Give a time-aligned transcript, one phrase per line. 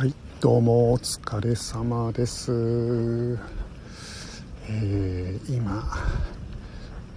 [0.00, 2.50] はい、どうもお疲れ様です。
[4.66, 5.94] えー今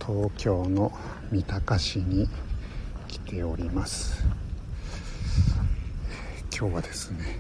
[0.06, 0.92] 東京の
[1.32, 2.28] 三鷹市に
[3.08, 4.26] 来ております。
[6.54, 7.40] 今日はですね、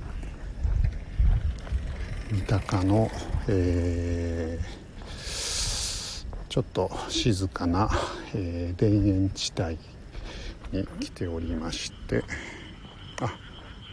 [2.31, 3.11] 三鷹の、
[3.49, 7.89] えーちょっと静かな、
[8.33, 9.77] えー田園地帯
[10.71, 12.23] に来ておりまして、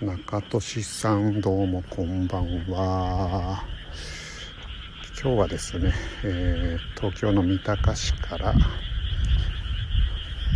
[0.02, 3.62] 中俊さんどうもこんばんは。
[5.22, 5.92] 今日はですね、
[6.24, 8.54] えー東京の三鷹市から、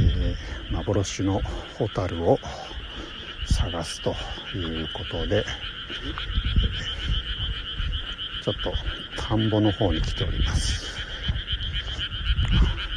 [0.01, 1.43] えー幻の
[1.79, 2.39] ホタルを
[3.45, 4.15] 探すと
[4.57, 5.45] いうことで、
[8.42, 8.73] ちょっと
[9.23, 10.87] 田んぼの方に来ております。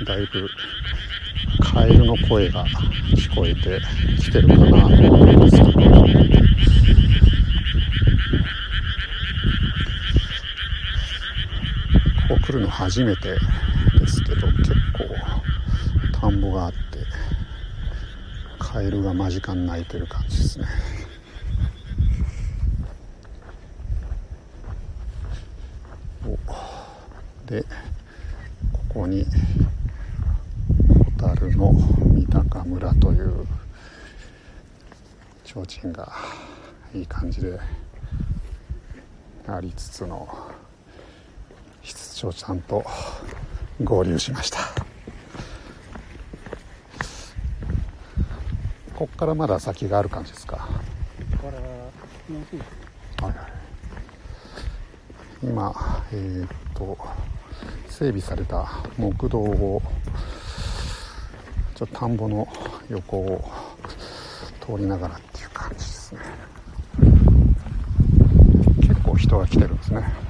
[0.05, 0.47] だいぶ
[1.59, 2.65] カエルの声が
[3.15, 3.81] 聞こえて
[4.19, 4.77] きてるかなと
[5.13, 5.71] 思いますけど
[12.27, 13.37] ここ来るの初めて
[13.99, 16.77] ですけど結構田んぼがあって
[18.57, 20.65] カエルが間近に鳴いてる感じですね。
[27.45, 27.63] で
[28.73, 29.25] ここに
[31.17, 33.47] 小樽の三鷹村という
[35.45, 36.11] 提灯が
[36.93, 37.57] いい感じで
[39.47, 40.27] ありつつの
[42.17, 42.83] 室長ちゃんと
[43.83, 44.57] 合流しました。
[48.95, 50.57] こっからまだ先がある感じですか？
[50.57, 50.71] は
[53.19, 53.33] いはい。
[55.43, 56.97] 今えーっと
[57.87, 59.83] 整備された木道を
[61.75, 62.47] ちょっと田んぼの
[62.89, 63.51] 横を
[64.59, 66.21] 通りながらっていう感じですね。
[68.81, 70.26] 結構人が来てるんですね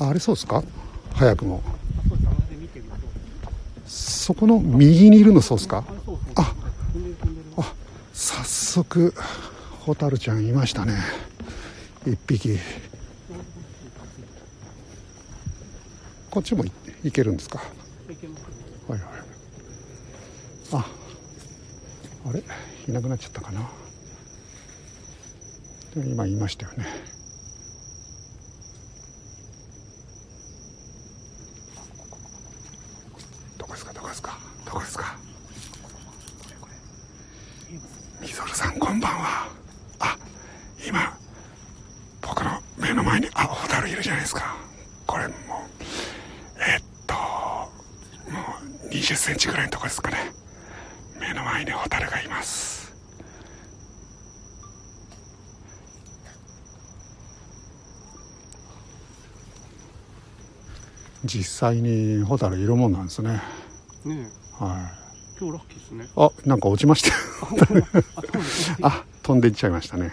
[0.00, 0.62] あれそうですか？
[1.14, 1.62] 早くも。
[3.86, 5.84] そこの右にいるのそうですか？
[6.36, 6.54] あ
[7.58, 7.74] あ
[8.12, 9.14] 早速
[9.80, 10.94] ホタルちゃんいましたね。
[12.06, 12.58] 一匹。
[16.30, 16.72] こっちもい
[17.02, 17.58] 行けるんですか？
[17.58, 19.00] はいはい。
[20.72, 20.86] あ
[22.26, 22.42] あれ？
[22.88, 23.60] いなくなっちゃったかな？
[25.96, 26.86] 今言いましたよね
[33.58, 35.18] どこですかどこですかどこですか
[38.20, 39.48] みぞるさんこんばんは
[39.98, 40.16] あ
[40.86, 41.12] 今
[42.22, 44.56] 僕の目の前にあホタルいるじゃないですか
[45.08, 45.36] これもう
[46.72, 47.20] えっとも
[48.84, 50.32] う20センチぐらいのとこですかね。
[51.20, 52.92] 目の前にホタルがいます。
[61.24, 63.40] 実際にホタルいるもんなんですね。
[64.04, 64.26] ね
[64.60, 64.64] え。
[64.64, 65.38] はい。
[65.38, 66.08] 今日ラッキーですね。
[66.16, 67.12] あなんか落ちました。
[68.82, 70.10] あ 飛んでいっちゃいましたね。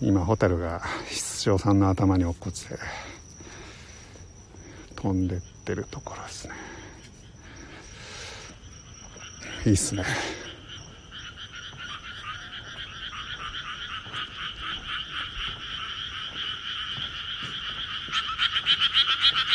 [0.00, 2.78] 今ホタルが室長さんの頭に落っこちて
[4.94, 6.75] 飛んでってるところですね
[9.66, 10.04] いいっすね。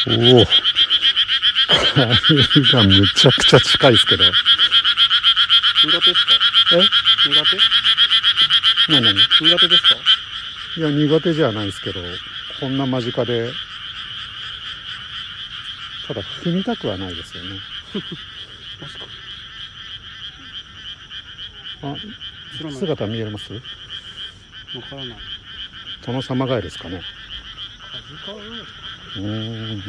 [0.08, 0.12] お
[0.42, 0.46] お。
[1.86, 2.06] カ
[2.78, 4.24] がむちゃくちゃ近いですけど。
[4.24, 4.32] 苦
[6.02, 6.34] 手ですか？
[6.74, 6.78] え？
[7.30, 7.44] 苦
[8.88, 8.94] 手？
[8.94, 9.02] 何？
[9.04, 9.14] 何？
[9.14, 9.96] 苦手ですか？
[10.78, 12.00] いや苦手じゃないですけど
[12.60, 13.52] こんな間近で。
[16.08, 17.60] ただ踏みたくはないですよね。
[18.80, 19.06] 確 か
[21.84, 21.96] あ
[22.72, 23.54] 姿見えます？
[23.54, 23.60] わ
[24.90, 25.18] からない。
[26.06, 27.02] 殿様ガエルですかね？
[29.18, 29.84] うーん。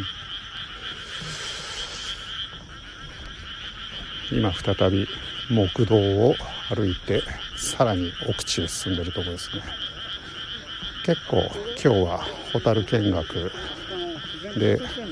[4.33, 5.07] 今再び
[5.51, 6.35] 木道を
[6.75, 7.23] 歩いて
[7.57, 9.63] さらに奥地へ進んでるところですね。
[11.05, 11.51] 結構
[11.83, 13.53] 今日はホタル見学
[14.57, 15.07] でそうそう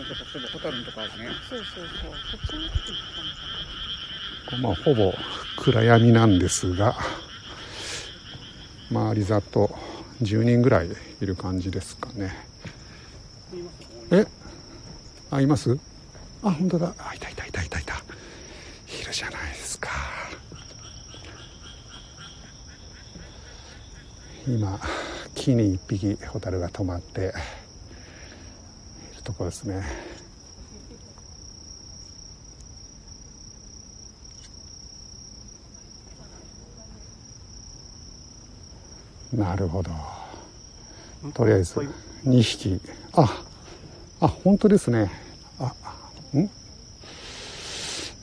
[2.01, 2.13] そう。
[4.59, 5.15] まあ、ほぼ
[5.59, 6.97] 暗闇なんですが
[8.91, 9.71] 周りざっと
[10.23, 12.33] 10人ぐらいいる感じですかね。
[14.11, 14.27] え？
[15.31, 15.79] あいます？
[16.43, 16.95] あ本当だ。
[16.99, 17.95] あいたいたいたいたいた。
[17.95, 19.91] いるじゃないですか。
[24.49, 24.81] 今
[25.35, 30.10] 木に1匹ホタルが止まっているとこですね。
[39.33, 39.91] なるほど。
[41.25, 41.89] うんとりあえずはい。
[42.25, 42.81] 2匹。
[43.13, 43.45] あ
[44.21, 45.11] あ本当ですね。
[45.59, 45.73] あ
[46.37, 46.51] ん？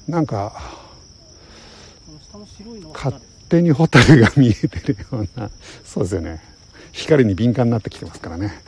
[0.07, 0.53] なんか
[2.93, 3.15] 勝
[3.49, 5.49] 手にホタルが見えてるような。
[5.85, 6.41] そうですよね。
[6.91, 8.59] 光に敏感になってきてますからね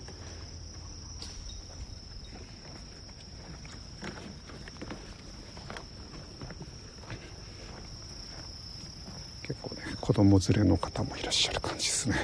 [9.41, 12.15] 結構ね子供連れの方もいらっしゃる感じですね。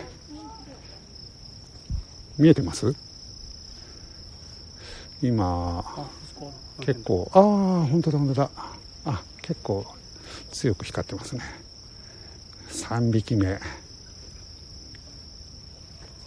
[2.39, 2.95] 見えてます？
[5.21, 5.85] 今
[6.79, 7.41] 結構ああ
[7.85, 8.49] 本当だ本当だ。
[9.05, 9.85] あ結構
[10.51, 11.43] 強く光ってますね。
[12.69, 13.59] 3匹目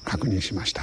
[0.04, 0.82] 確認しました。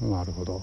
[0.00, 0.62] なるほど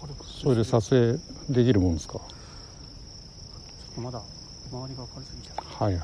[0.00, 1.18] 軽くそれで撮影
[1.52, 2.18] できるもんですか？
[3.98, 4.22] まだ
[4.72, 6.02] 周りが明るすぎちゃうはいはい。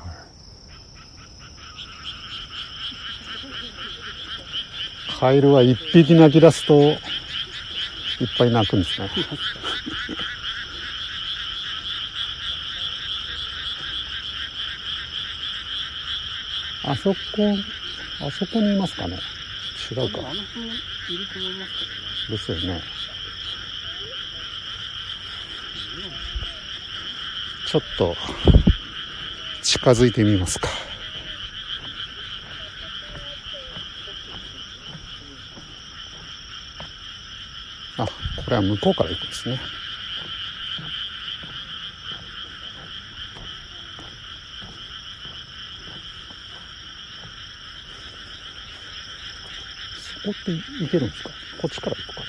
[5.19, 6.97] カエルは一匹鳴き出すといっ
[8.37, 9.09] ぱい鳴くんですね。
[16.83, 17.17] あそこ
[18.25, 19.19] あそこにいますかね？
[19.91, 20.17] 違うか。
[20.17, 21.91] でもあの辺もいると思いますけど
[22.29, 22.37] ね。
[22.37, 22.96] ですよね
[27.67, 28.15] ちょっと
[29.61, 30.69] 近づいてみますか。
[37.97, 38.11] あこ
[38.51, 39.59] れは向こうから行くんですね。
[50.23, 51.29] そこって行けるんですか？
[51.61, 52.21] こっちから行くか？
[52.21, 52.27] ね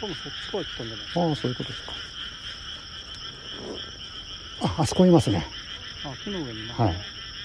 [0.00, 1.97] 多分そっちから来たんじゃないああそういうことですか
[4.78, 5.44] ああそこにいますね。
[6.04, 6.96] あ木の上にはい。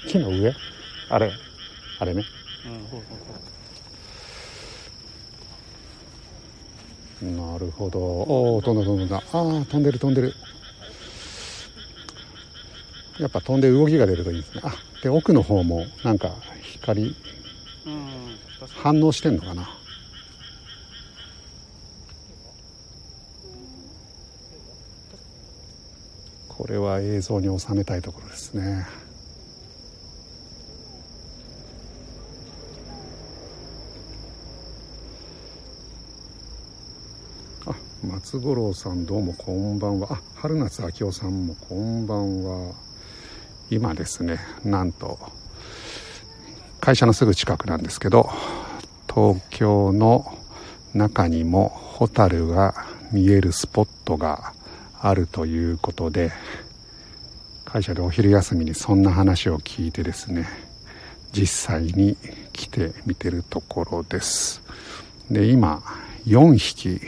[0.07, 0.53] 木の上？
[1.09, 1.31] あれ？
[1.99, 2.23] あれね。
[2.65, 3.01] うんそうそう
[7.21, 7.31] そう。
[7.31, 7.99] なるほど。
[7.99, 9.57] おお飛んだ飛んだ飛んだ。
[9.57, 10.33] ああ飛んでる飛んでる。
[13.19, 14.61] やっぱ飛んで動きが出るといいですね。
[14.63, 16.31] あで奥の方もなんか
[16.61, 17.15] 光
[17.85, 18.37] うん
[18.75, 19.69] 反応してんのかな
[26.57, 28.85] これは映像に収めたいところですね。
[37.65, 40.09] あ松五郎さんどうもこんばんは。
[40.11, 42.73] あ春夏秋夫さんもこんばんは。
[43.69, 45.17] 今ですねなんと
[46.79, 48.29] 会社のすぐ近くなんですけど
[49.11, 50.37] 東京の
[50.93, 52.75] 中にもホタルが
[53.11, 54.53] 見えるスポットが
[55.05, 56.31] あるということで
[57.65, 60.47] 会社でお昼休みにそんな話を聞いてですね
[61.33, 62.15] 実際に
[62.53, 64.61] 来てみてるところです。
[65.29, 65.81] で今
[66.25, 67.01] 4匹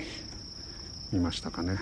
[1.14, 1.78] 見ましたかね。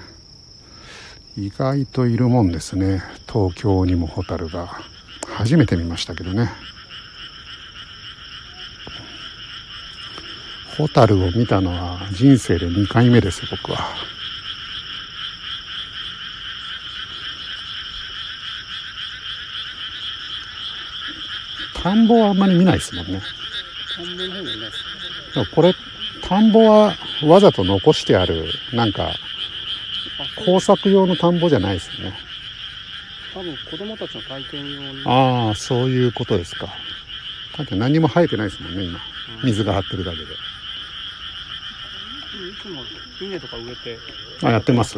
[1.36, 3.02] 意外といるもんですね。
[3.28, 4.82] 東京にもホタルが。
[5.30, 6.52] 初めて見ましたけどね。
[10.78, 13.80] ホタルを見たのは人生で2回目です僕は。
[21.84, 23.22] 田んぼはあんまり見ないですもんね。
[23.96, 25.76] 田んぼの方がいないですでもこれ
[26.22, 29.14] 田んぼはわざと残してあるなんか
[30.46, 32.18] 工作用の田んぼじゃないですよね。
[33.34, 35.04] 多分子供たちの体験用に。
[35.06, 36.68] ああそういうことですか。
[37.58, 39.00] だって何も生えてないですもんね今。
[39.42, 39.46] うん。
[39.46, 40.24] 水が張ってるだけで。
[40.24, 40.28] い
[42.62, 42.82] つも
[43.22, 44.00] 稲とか植えて。
[44.44, 44.98] あやってます？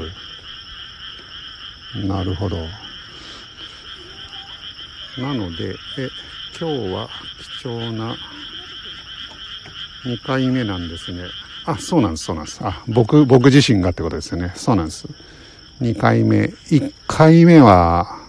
[1.95, 2.57] なるほど。
[5.17, 6.09] なのでえ
[6.57, 7.09] 今日は
[7.61, 8.15] 貴重な
[10.05, 11.23] 2回目なんですね。
[11.65, 12.59] あそうなんですそうなんです。
[12.63, 14.53] あ僕僕自身がってことですよね。
[14.55, 15.05] そうなんです。
[15.81, 16.43] 2回目。
[16.45, 18.19] 1回目は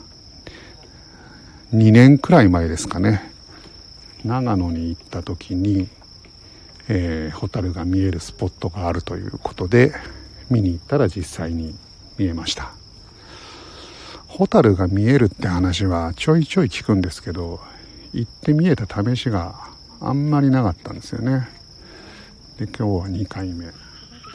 [1.73, 3.31] 2年くらい前ですかね。
[4.25, 5.89] 長野に行った時に
[6.89, 9.93] えーホタルが見えるスポットがあるということで
[10.51, 11.77] 見に行ったら実際に
[12.19, 12.73] 見えました。
[14.27, 17.61] ホタルが見えるって話はちょいちょい聞くんですけど
[18.17, 19.55] 行って見えた試しが
[20.01, 21.49] あんまりなかったんですよね。
[22.59, 23.67] で今日は2回目。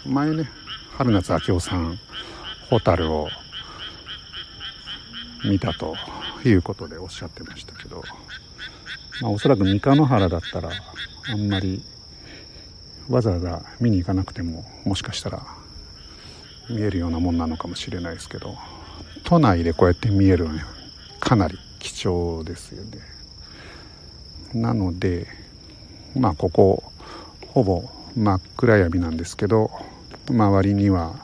[0.05, 0.47] 前ね
[0.97, 1.97] 春夏秋夫さん
[2.69, 3.27] ホタルを
[5.43, 5.95] 見たと
[6.45, 8.03] いうことでおっしゃってましたけど、
[9.21, 10.69] まあ、おそらく三日野原だったら
[11.31, 11.83] あんまり
[13.09, 15.43] わざわざ見に行かなくてももしかしたら
[16.69, 18.55] 見えるようなもんなのかもしれないですけど
[19.23, 20.65] 都内でこうやって見えるのは
[21.19, 23.20] かなり貴重ですよね。
[24.53, 25.27] なので
[26.15, 26.83] まあここ
[27.47, 29.71] ほぼ真っ暗闇なんですけど
[30.29, 31.15] 周りには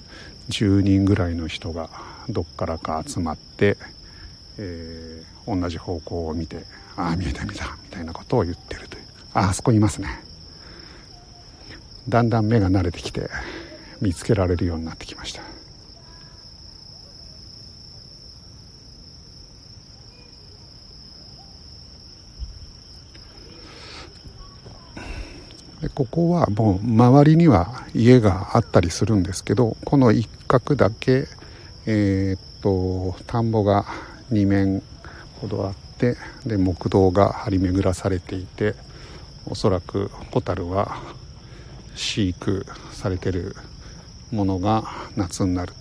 [0.49, 1.89] 10人ぐらいの人が
[2.29, 3.77] どっからか集まって、
[4.57, 6.65] えー同じ方向を見て
[6.97, 9.03] 「ああ見えた見えた」みたいなことを言ってるという。
[9.33, 10.09] ああそこにいますね。
[12.09, 13.29] だんだん目が慣れてきて
[14.01, 15.41] 見つけられるようになってきました。
[25.87, 31.27] でここはもう周りには家があったりするんですけどこの一角だけ
[31.85, 33.85] えーっと田んぼが
[34.31, 34.83] 2面
[35.39, 38.75] ほどあってで木道が張り巡らされていて
[39.45, 40.97] おそらくホタルは
[41.95, 43.55] 飼育されてる
[44.31, 44.83] ものが
[45.15, 45.73] 夏になる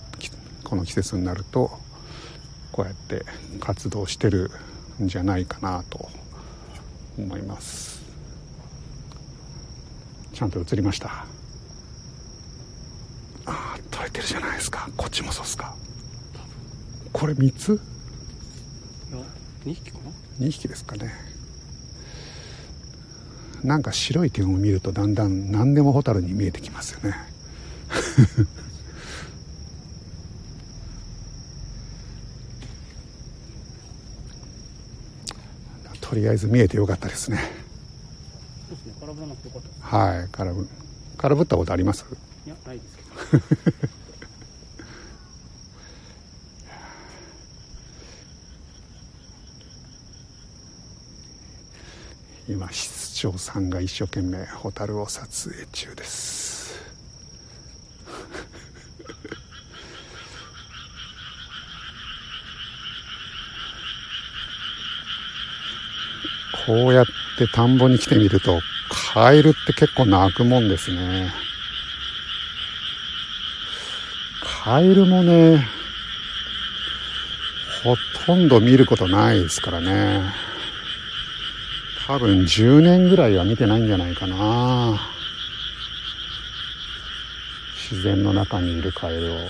[0.63, 1.71] この季節になると
[2.71, 3.25] こうやって
[3.59, 4.53] 活動してる
[5.03, 6.09] んじゃないかなと
[7.19, 7.96] 思います。
[10.37, 11.09] ちゃんと映りました。
[11.09, 11.25] あ
[13.47, 14.91] あ撮れてるじゃないですか。
[14.95, 15.75] こっちもそうっすか。
[17.11, 17.73] これ3つ？
[17.73, 17.77] い
[19.17, 19.23] や
[19.65, 20.11] 2匹かな
[20.47, 21.11] ？2匹ですかね。
[23.65, 27.17] なんか白い点を見るとだんだん何でもホタルに見えてきますよね。
[36.03, 37.66] とりあえず見えてよかったですね
[39.17, 40.29] そうですね空振らなくてよかったですはい。
[40.33, 40.69] 空ぶ
[41.17, 42.05] 空振ったことあります？
[42.47, 42.97] いやないです
[43.31, 43.43] けど。
[52.49, 56.77] 今室長さんが一生懸命ホタルを撮影中です。
[66.67, 67.07] こうやっ
[67.39, 68.61] て田んぼに来てみると
[69.17, 71.33] カエルって結構鳴くもんですね。
[74.63, 75.67] カエルもね
[77.83, 77.97] ほ
[78.27, 80.21] とんど見ることないですからね。
[82.07, 85.01] 多分10年ぐらいは見てないんじゃないかな。
[87.91, 89.49] 自然の中にいるカエルを。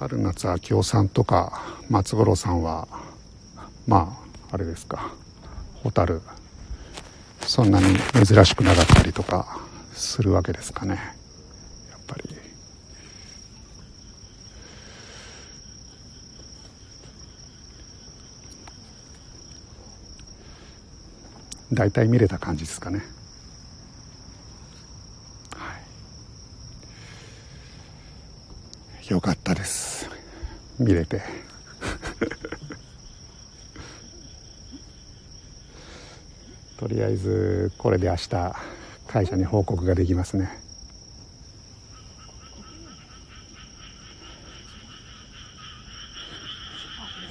[0.00, 2.88] 春夏秋夫さんとか松五郎さんは
[3.86, 4.18] ま
[4.50, 5.12] ああれですか
[5.82, 6.22] ホタル
[7.42, 9.60] そんなに珍しくなかったりとか
[9.92, 10.94] するわけですかね。
[10.94, 12.34] やっぱり。
[21.72, 23.00] 大体見れた感じですかね
[25.54, 25.72] は
[28.99, 30.08] いよかったです。
[30.78, 31.20] 見れて。
[36.78, 38.54] とりあえずこれで明日
[39.08, 40.56] 会社に報告ができますね。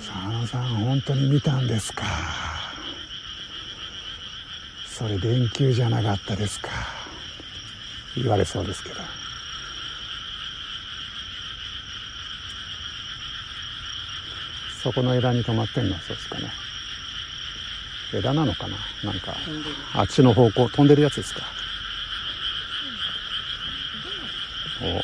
[0.06, 2.04] 佐野さん本当に見たんですか。
[4.86, 6.72] それ電球じゃなかったですか。
[8.18, 8.96] 言われそうですけど。
[14.82, 16.52] そこの枝に止まってんのはそうですかね。
[18.14, 18.78] 枝なのかな？
[19.04, 19.36] なんか
[19.94, 21.42] あっちの方向飛んでるやつですか？
[24.82, 25.02] お。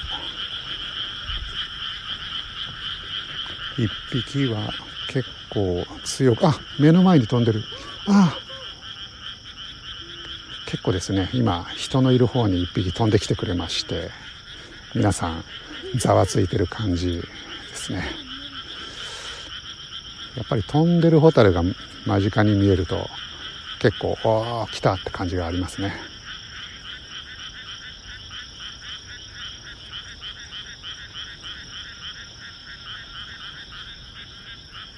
[3.82, 4.72] 一匹は
[5.10, 7.64] 結構強くあ目の前に飛んでる。
[8.08, 8.38] あ。
[10.66, 11.30] 結構ですね。
[11.34, 14.10] 今人のいる方に一匹飛んできてくれまして
[14.96, 15.44] 皆さん
[15.98, 17.28] ざわついてる感じで
[17.76, 18.04] すね
[20.36, 21.64] やっぱり飛んでるホタルが
[22.06, 23.10] 間近に見えると
[23.80, 25.94] 結構おお来たって感じがありますね。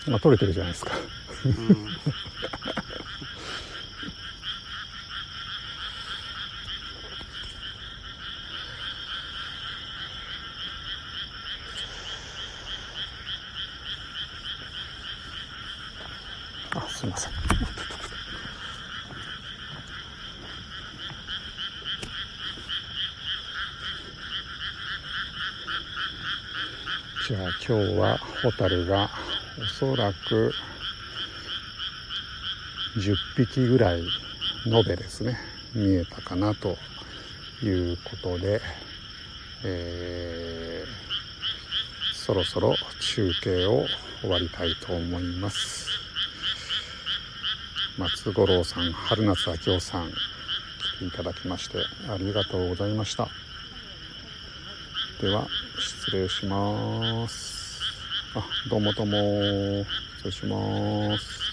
[0.07, 0.93] 今取れてるじゃないですか。
[1.45, 1.87] うん。
[16.97, 17.31] すいません。
[27.27, 29.11] じゃあ今日はホタルが
[29.61, 30.51] おそらく
[32.95, 35.37] 10匹ぐらい延べですね
[35.75, 36.77] 見えたかなと
[37.61, 38.59] いうことで、
[39.63, 43.85] えー、そろそろ中継を
[44.21, 45.96] 終わりたいと思います。
[47.97, 53.27] 松五郎さん春夏秋夫さん来ていただきましてありがとうございました。
[55.19, 55.47] では
[55.79, 57.81] 失礼します。
[58.35, 59.83] あどうもどうも。
[60.19, 61.46] 失礼します。